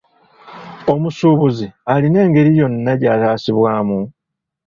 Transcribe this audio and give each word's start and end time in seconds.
Omusuubuzi 0.93 1.67
alina 1.93 2.17
engeri 2.25 2.51
yonna 2.59 2.93
gy'ataasibwamu? 2.99 3.99